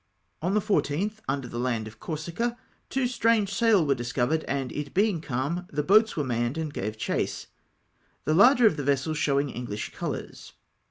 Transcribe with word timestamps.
On 0.41 0.55
the 0.55 0.61
14th, 0.61 1.17
under 1.27 1.47
the 1.47 1.59
land 1.59 1.87
of 1.87 1.99
Corsica, 1.99 2.57
two 2.89 3.05
strange 3.05 3.53
sail 3.53 3.85
were 3.85 3.93
discovered, 3.93 4.43
and 4.45 4.71
it 4.71 4.95
being 4.95 5.21
calm, 5.21 5.67
the 5.71 5.83
boats 5.83 6.17
were 6.17 6.23
manned 6.23 6.57
and 6.57 6.73
gave 6.73 6.97
chase, 6.97 7.45
the 8.25 8.33
larger 8.33 8.65
of 8.65 8.77
the 8.77 8.83
vessels 8.83 9.19
show 9.19 9.39
ino; 9.39 9.51
Eno'hsh 9.53 9.91
colours. 9.93 10.53